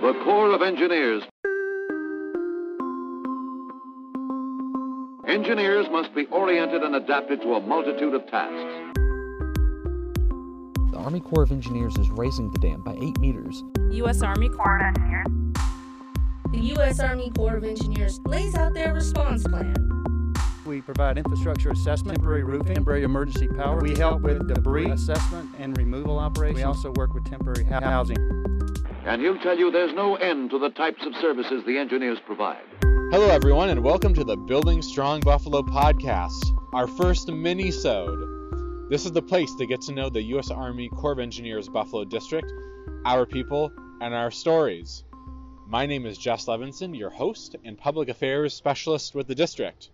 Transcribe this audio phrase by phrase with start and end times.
[0.00, 1.24] The Corps of Engineers.
[5.26, 8.94] Engineers must be oriented and adapted to a multitude of tasks.
[10.92, 13.64] The Army Corps of Engineers is raising the dam by 8 meters.
[13.90, 14.22] U.S.
[14.22, 15.26] Army Corps of Engineers.
[16.52, 17.00] The U.S.
[17.00, 19.74] Army Corps of Engineers lays out their response plan.
[20.64, 23.80] We provide infrastructure assessment, temporary roofing, temporary emergency power.
[23.80, 26.58] We help with debris assessment and removal operations.
[26.58, 28.16] We also work with temporary housing.
[29.08, 32.60] And he'll tell you there's no end to the types of services the engineers provide.
[33.10, 38.90] Hello, everyone, and welcome to the Building Strong Buffalo podcast, our first mini-sode.
[38.90, 40.50] This is the place to get to know the U.S.
[40.50, 42.52] Army Corps of Engineers Buffalo District,
[43.06, 45.04] our people, and our stories.
[45.66, 49.88] My name is Jess Levenson, your host and public affairs specialist with the district.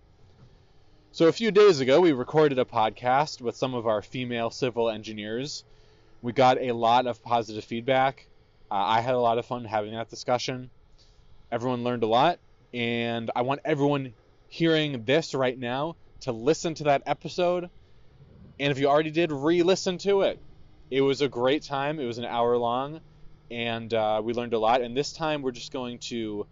[1.12, 4.90] So, a few days ago, we recorded a podcast with some of our female civil
[4.90, 5.62] engineers.
[6.20, 8.26] We got a lot of positive feedback.
[8.74, 10.68] Uh, I had a lot of fun having that discussion.
[11.52, 12.40] Everyone learned a lot,
[12.72, 14.14] and I want everyone
[14.48, 17.70] hearing this right now to listen to that episode.
[18.58, 20.40] And if you already did, re listen to it.
[20.90, 23.00] It was a great time, it was an hour long,
[23.48, 24.80] and uh, we learned a lot.
[24.80, 26.44] And this time, we're just going to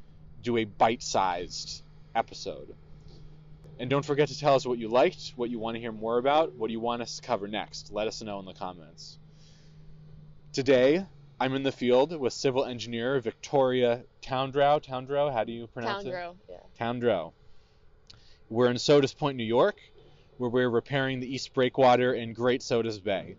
[0.43, 1.83] do a bite sized
[2.15, 2.73] episode.
[3.81, 6.19] And don't forget to tell us what you liked, what you want to hear more
[6.19, 7.91] about, what you want us to cover next.
[7.91, 9.19] Let us know in the comments.
[10.53, 11.05] Today,
[11.43, 14.81] I'm in the field with civil engineer Victoria Towndrow.
[14.81, 16.13] Towndrow, how do you pronounce it?
[16.13, 16.57] Towndrow, yeah.
[16.81, 17.33] Towndrow.
[18.49, 19.75] We're in Sodus Point, New York,
[20.39, 23.35] where we're repairing the East Breakwater in Great Sodus Bay.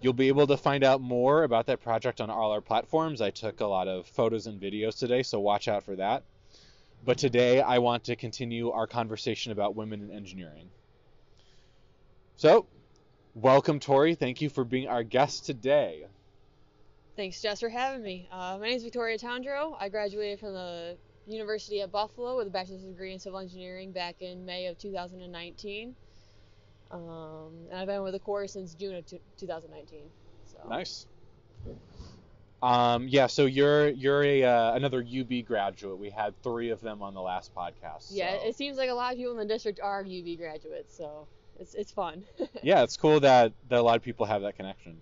[0.00, 3.20] You'll be able to find out more about that project on all our platforms.
[3.20, 6.22] I took a lot of photos and videos today, so watch out for that.
[7.04, 10.70] But today, I want to continue our conversation about women in engineering.
[12.36, 12.68] So,
[13.34, 14.14] welcome, Tori.
[14.14, 16.06] Thank you for being our guest today.
[17.16, 18.28] Thanks, Jess, for having me.
[18.32, 19.76] Uh, my name is Victoria Towndrow.
[19.78, 20.96] I graduated from the
[21.28, 25.94] University at Buffalo with a bachelor's degree in civil engineering back in May of 2019.
[26.90, 27.00] Um,
[27.70, 30.00] and I've been with the Corps since June of two- 2019.
[30.44, 30.68] So.
[30.68, 31.06] Nice.
[32.60, 35.98] Um, yeah, so you're you're a uh, another UB graduate.
[35.98, 38.06] We had three of them on the last podcast.
[38.10, 41.28] Yeah, it seems like a lot of people in the district are UB graduates, so
[41.60, 42.24] it's it's fun.
[42.62, 45.00] yeah, it's cool that, that a lot of people have that connection.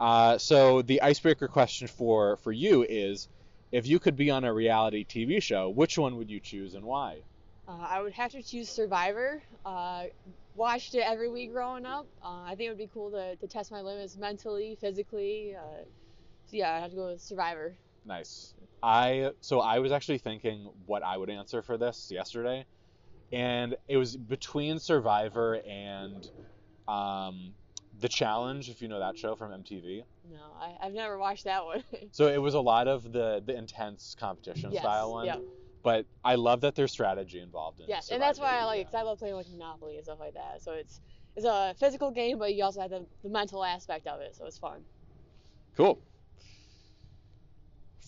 [0.00, 3.28] Uh, so the icebreaker question for for you is,
[3.72, 6.84] if you could be on a reality TV show, which one would you choose and
[6.84, 7.22] why?
[7.66, 9.42] Uh, I would have to choose Survivor.
[9.64, 10.04] Uh,
[10.54, 12.06] watched it every week growing up.
[12.24, 15.54] Uh, I think it would be cool to, to test my limits mentally, physically.
[15.54, 15.84] Uh,
[16.46, 17.76] so yeah, I have to go with Survivor.
[18.06, 18.54] Nice.
[18.82, 22.64] I so I was actually thinking what I would answer for this yesterday,
[23.32, 26.30] and it was between Survivor and
[26.86, 27.52] um,
[28.00, 30.04] the Challenge, if you know that show from MTV.
[30.30, 31.82] No, I, I've never watched that one.
[32.12, 35.26] So it was a lot of the the intense competition yes, style one.
[35.26, 35.36] Yeah.
[35.82, 37.88] But I love that there's strategy involved in it.
[37.88, 40.20] Yes, and that's why I like it because I love playing like Monopoly and stuff
[40.20, 40.62] like that.
[40.62, 41.00] So it's
[41.36, 44.46] it's a physical game, but you also have the, the mental aspect of it, so
[44.46, 44.82] it's fun.
[45.76, 46.00] Cool.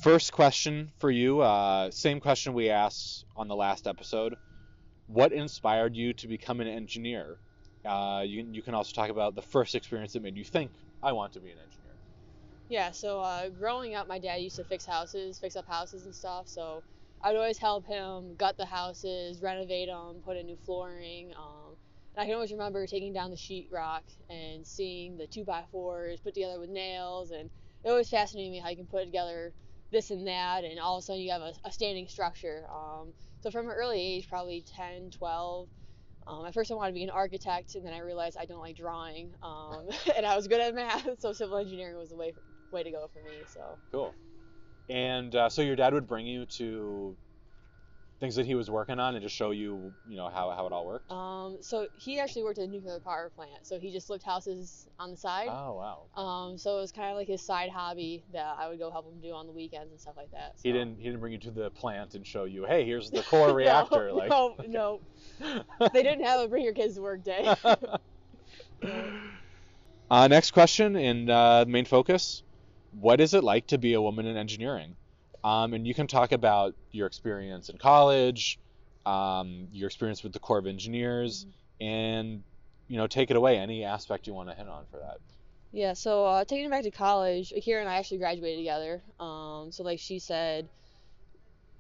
[0.02, 1.40] First question for you.
[1.40, 4.34] Uh, same question we asked on the last episode.
[5.06, 7.38] What inspired you to become an engineer?
[7.84, 10.70] Uh, you, you can also talk about the first experience that made you think,
[11.02, 11.96] I want to be an engineer.
[12.68, 16.14] Yeah, so uh, growing up, my dad used to fix houses, fix up houses and
[16.14, 16.46] stuff.
[16.46, 16.82] So
[17.22, 21.32] I'd always help him gut the houses, renovate them, put in new flooring.
[21.36, 21.76] Um,
[22.14, 26.20] and I can always remember taking down the sheetrock and seeing the two by fours
[26.20, 27.50] put together with nails, and
[27.84, 29.52] it always fascinated me how you can put together
[29.90, 32.64] this and that, and all of a sudden you have a, a standing structure.
[32.72, 35.68] Um, so from an early age, probably 10, 12.
[36.26, 38.60] Um, at first, I wanted to be an architect, and then I realized I don't
[38.60, 42.34] like drawing, um, and I was good at math, so civil engineering was the way
[42.70, 43.44] way to go for me.
[43.48, 44.14] So Cool.
[44.88, 47.16] And uh, so your dad would bring you to
[48.20, 50.72] things that he was working on and just show you, you know, how, how it
[50.72, 51.10] all worked?
[51.10, 53.66] Um, so he actually worked at a nuclear power plant.
[53.66, 55.48] So he just flipped houses on the side.
[55.50, 56.22] Oh, wow.
[56.22, 59.10] Um, so it was kind of like his side hobby that I would go help
[59.10, 60.54] him do on the weekends and stuff like that.
[60.62, 63.22] He didn't he didn't bring you to the plant and show you, hey, here's the
[63.30, 64.08] core reactor.
[64.08, 65.00] no, like no, no.
[65.92, 67.54] They didn't have a bring your kids to work day.
[70.10, 72.42] Uh, next question and uh, main focus:
[72.90, 74.96] What is it like to be a woman in engineering?
[75.42, 78.58] Um, and you can talk about your experience in college,
[79.06, 81.46] um, your experience with the Corps of Engineers,
[81.80, 82.42] and
[82.88, 83.56] you know, take it away.
[83.56, 85.18] Any aspect you want to hit on for that.
[85.72, 89.00] Yeah, so uh, taking it back to college, Akira and I actually graduated together.
[89.20, 90.68] Um, so like she said,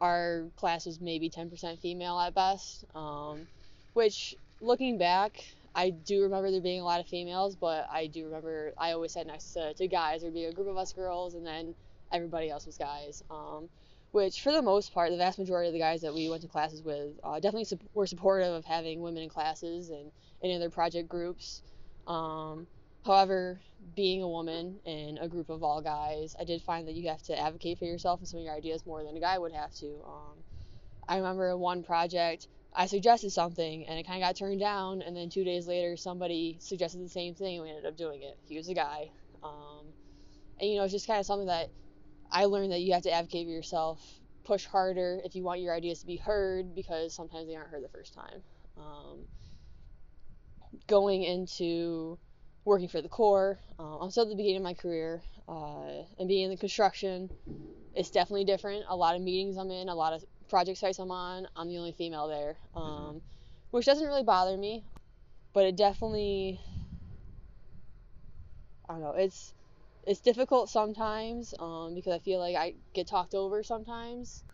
[0.00, 2.84] our class was maybe 10% female at best.
[2.94, 3.48] Um,
[3.94, 8.26] which looking back, I do remember there being a lot of females, but I do
[8.26, 10.22] remember I always sat next to, to guys.
[10.22, 11.74] There'd be a group of us girls, and then
[12.12, 13.22] everybody else was guys.
[13.30, 13.68] Um,
[14.12, 16.48] which, for the most part, the vast majority of the guys that we went to
[16.48, 20.10] classes with uh, definitely su- were supportive of having women in classes and,
[20.42, 21.62] in other project groups.
[22.08, 22.66] Um,
[23.04, 23.60] however,
[23.94, 27.22] being a woman in a group of all guys, I did find that you have
[27.24, 29.72] to advocate for yourself and some of your ideas more than a guy would have
[29.76, 29.86] to.
[30.04, 30.38] Um,
[31.08, 35.16] I remember one project, I suggested something and it kind of got turned down, and
[35.16, 38.38] then two days later, somebody suggested the same thing and we ended up doing it.
[38.44, 39.10] He was a guy.
[39.42, 39.86] Um,
[40.60, 41.70] and, you know, it's just kind of something that
[42.32, 44.00] I learned that you have to advocate for yourself,
[44.44, 47.84] push harder if you want your ideas to be heard, because sometimes they aren't heard
[47.84, 48.42] the first time.
[48.76, 49.24] Um,
[50.86, 52.18] going into
[52.64, 56.28] working for the Corps, uh, I'm still at the beginning of my career, uh, and
[56.28, 57.30] being in the construction,
[57.94, 58.84] it's definitely different.
[58.88, 61.78] A lot of meetings I'm in, a lot of project sites I'm on, I'm the
[61.78, 63.22] only female there, um,
[63.70, 64.84] which doesn't really bother me,
[65.52, 66.60] but it definitely,
[68.88, 69.54] I don't know, it's
[70.06, 74.44] it's difficult sometimes um, because I feel like I get talked over sometimes.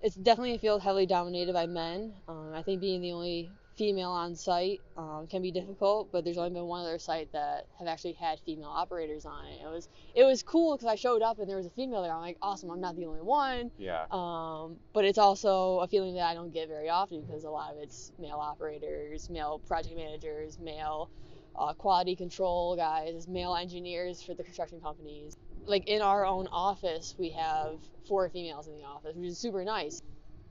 [0.00, 2.12] It's definitely a field heavily dominated by men.
[2.28, 6.38] Um, I think being the only female on site um, can be difficult, but there's
[6.38, 9.62] only been one other site that have actually had female operators on it.
[9.62, 12.12] It was it was cool because I showed up and there was a female there.
[12.12, 12.70] I'm like, awesome!
[12.70, 13.70] I'm not the only one.
[13.78, 14.04] Yeah.
[14.10, 17.72] Um, but it's also a feeling that I don't get very often because a lot
[17.72, 21.10] of it's male operators, male project managers, male
[21.56, 25.36] uh, quality control guys, male engineers for the construction companies.
[25.66, 29.64] Like in our own office, we have four females in the office, which is super
[29.64, 30.00] nice.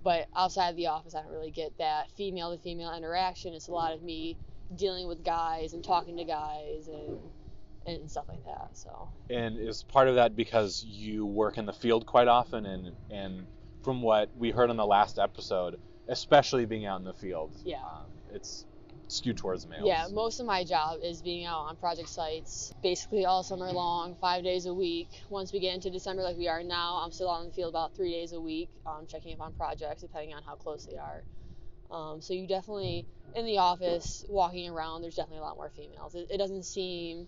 [0.03, 3.53] But outside the office, I don't really get that female to female interaction.
[3.53, 4.37] It's a lot of me
[4.75, 7.19] dealing with guys and talking to guys and
[7.85, 8.69] and stuff like that.
[8.73, 12.91] So And is part of that because you work in the field quite often, and
[13.09, 13.45] and
[13.83, 17.77] from what we heard on the last episode, especially being out in the field, Yeah.
[17.83, 18.65] um, it's
[19.13, 19.83] skewed towards males.
[19.85, 24.15] Yeah, most of my job is being out on project sites basically all summer long,
[24.19, 25.09] five days a week.
[25.29, 27.69] Once we get into December, like we are now, I'm still out in the field
[27.69, 30.97] about three days a week, um, checking up on projects depending on how close they
[30.97, 31.23] are.
[31.91, 33.05] Um, so you definitely,
[33.35, 36.15] in the office, walking around, there's definitely a lot more females.
[36.15, 37.27] It, it doesn't seem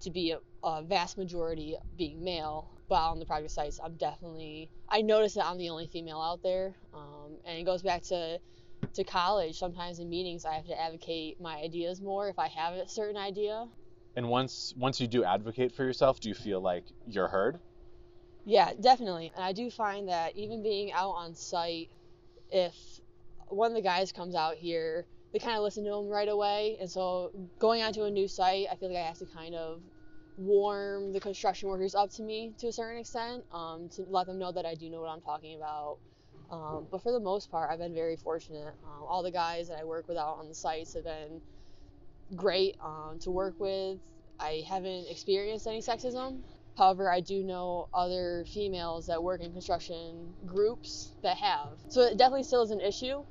[0.00, 4.70] to be a, a vast majority being male, but on the project sites, I'm definitely,
[4.88, 6.74] I notice that I'm the only female out there.
[6.92, 8.38] Um, and it goes back to
[8.94, 12.74] to college, sometimes in meetings, I have to advocate my ideas more if I have
[12.74, 13.66] a certain idea.
[14.16, 17.58] And once once you do advocate for yourself, do you feel like you're heard?
[18.44, 19.32] Yeah, definitely.
[19.34, 21.90] And I do find that even being out on site,
[22.50, 23.00] if
[23.48, 26.76] one of the guys comes out here, they kind of listen to him right away.
[26.80, 29.82] And so going onto a new site, I feel like I have to kind of
[30.36, 34.38] warm the construction workers up to me to a certain extent um, to let them
[34.38, 35.98] know that I do know what I'm talking about.
[36.54, 38.74] Um, but for the most part, I've been very fortunate.
[38.84, 41.40] Um, all the guys that I work with out on the sites have been
[42.36, 43.98] great um, to work with.
[44.38, 46.40] I haven't experienced any sexism.
[46.76, 51.70] However, I do know other females that work in construction groups that have.
[51.88, 53.22] So it definitely still is an issue.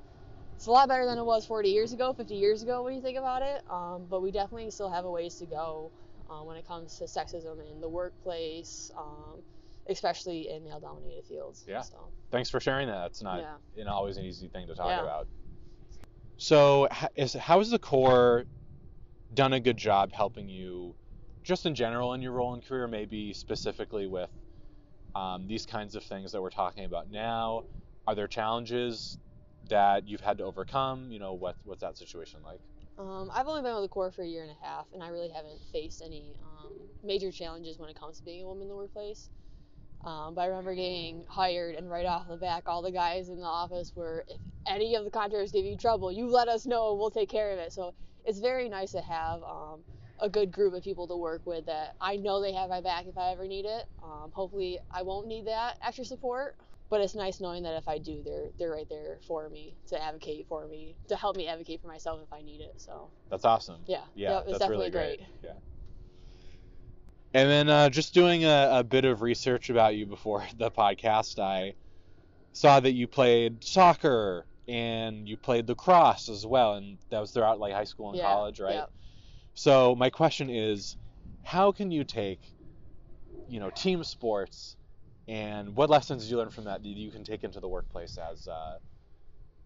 [0.55, 3.01] It's a lot better than it was 40 years ago, 50 years ago when you
[3.01, 3.61] think about it.
[3.69, 5.91] Um, but we definitely still have a ways to go
[6.29, 9.41] uh, when it comes to sexism in the workplace, um,
[9.87, 11.63] especially in male dominated fields.
[11.67, 11.81] Yeah.
[11.81, 13.07] So, Thanks for sharing that.
[13.07, 13.57] It's not Yeah.
[13.75, 15.01] you know, always an easy thing to talk Yeah.
[15.01, 15.27] about.
[16.37, 18.45] So, is how has the Corps
[19.33, 20.95] done a good job helping you,
[21.43, 24.29] just in general in your role and career, maybe specifically with
[25.15, 27.63] um, these kinds of things that we're talking about now?
[28.07, 29.17] Are there challenges
[29.69, 31.11] that you've had to overcome?
[31.11, 32.59] You know, what what's that situation like?
[32.97, 35.07] Um, I've only been with the Corps for a year and a half, and I
[35.07, 36.73] really haven't faced any um,
[37.03, 39.29] major challenges when it comes to being a woman in the workplace.
[40.03, 43.37] Um, but I remember getting hired, and right off the back, all the guys in
[43.37, 46.95] the office were, if any of the contractors give you trouble, you let us know,
[46.95, 47.71] we'll take care of it.
[47.71, 47.93] So
[48.25, 49.83] it's very nice to have um,
[50.19, 53.05] a good group of people to work with that I know they have my back
[53.07, 53.85] if I ever need it.
[54.01, 56.55] Um, hopefully, I won't need that extra support.
[56.89, 59.99] But it's nice knowing that if I do, they're they're right there for me to
[59.99, 62.73] advocate for me, to help me advocate for myself if I need it.
[62.77, 63.79] So That's awesome.
[63.87, 65.29] yeah, Yeah, yep, it's that's really definitely great.
[65.43, 65.53] Yeah.
[67.33, 71.39] And then uh, just doing a, a bit of research about you before the podcast,
[71.39, 71.75] I
[72.53, 77.59] saw that you played soccer and you played lacrosse as well, and that was throughout
[77.59, 78.75] like high school and Yeah, college, right?
[78.75, 78.91] yep.
[79.55, 80.95] So my question is,
[81.43, 82.39] how can you take,
[83.49, 84.77] you know, team sports,
[85.27, 88.17] and what lessons did you learn from that that you can take into the workplace
[88.17, 88.77] as uh,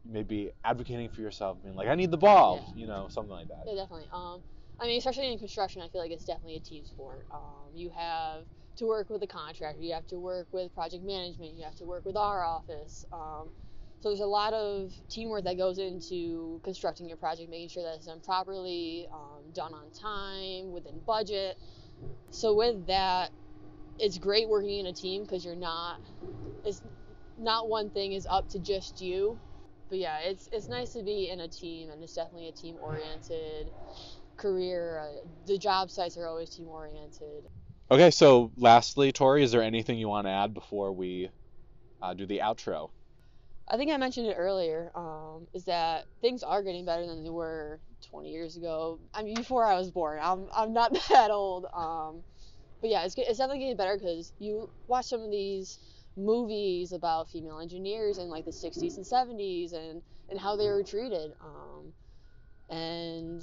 [0.04, 2.82] maybe advocating for yourself, being like, I need the ball, Yeah.
[2.82, 3.64] you know, something like that.
[3.68, 4.08] Yeah, definitely.
[4.12, 4.42] Um,
[4.80, 7.26] I mean, especially in construction, I feel like it's definitely a team sport.
[7.32, 8.44] Um, you have
[8.78, 11.86] to work with the contractor, you have to work with project management, you have to
[11.86, 13.06] work with our office.
[13.12, 13.50] Um,
[14.02, 17.96] so there's a lot of teamwork that goes into constructing your project, making sure that
[17.96, 21.58] it's done properly, um, done on time, within budget.
[22.30, 23.32] So with that,
[24.00, 26.00] it's great working in a team because you're not
[26.64, 26.82] it's
[27.40, 29.40] not one thing is up to just you
[29.90, 32.76] but yeah it's it's nice to be in a team and it's definitely a team
[32.82, 33.70] oriented
[34.38, 37.44] career uh, the job sites are always team oriented
[37.90, 41.30] Okay, so lastly, Tori, is there anything you want to add before we
[42.02, 42.90] uh, do the outro?
[43.70, 47.30] I think I mentioned it earlier, um, is that things are getting better than they
[47.30, 47.80] were
[48.10, 49.00] 20 years ago.
[49.14, 50.20] I mean, before I was born.
[50.22, 51.66] I'm, I'm not that old.
[51.74, 52.24] Um,
[52.82, 55.80] but yeah, it's, it's definitely getting better because you watch some of these
[56.18, 60.84] movies about female engineers in like the 60s and 70s and, and how they were
[60.84, 61.32] treated.
[61.42, 61.94] Um,
[62.70, 63.42] and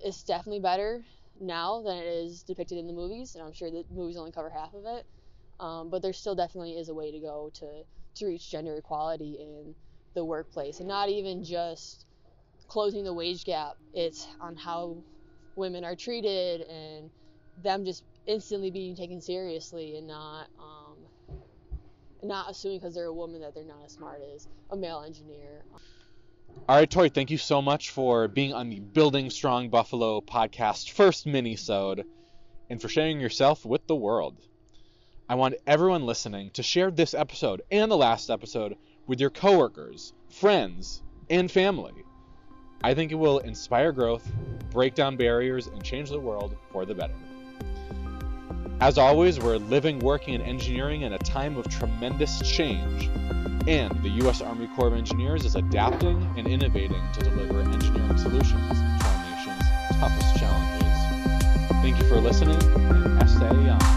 [0.00, 1.04] it's definitely better
[1.40, 4.50] now than it is depicted in the movies, and I'm sure the movies only cover
[4.50, 5.06] half of it.
[5.58, 7.84] Um, but there still definitely is a way to go to
[8.16, 9.74] to reach gender equality in
[10.14, 12.06] the workplace, and not even just
[12.68, 13.76] closing the wage gap.
[13.94, 15.02] It's on how
[15.54, 17.10] women are treated and
[17.62, 20.96] them just instantly being taken seriously and not um,
[22.22, 25.62] not assuming because they're a woman that they're not as smart as a male engineer.
[26.68, 30.90] All right, Tori, thank you so much for being on the Building Strong Buffalo podcast
[30.90, 32.04] first mini-sode
[32.68, 34.36] and for sharing yourself with the world.
[35.28, 38.76] I want everyone listening to share this episode and the last episode
[39.06, 41.92] with your coworkers, friends, and family.
[42.82, 44.28] I think it will inspire growth,
[44.70, 47.14] break down barriers, and change the world for the better.
[48.80, 53.08] As always, we're living, working, and engineering in a time of tremendous change,
[53.66, 54.40] and the U.S.
[54.40, 59.64] Army Corps of Engineers is adapting and innovating to deliver engineering solutions to our nation's
[59.98, 60.96] toughest challenges.
[61.82, 62.60] Thank you for listening,
[63.20, 63.95] and.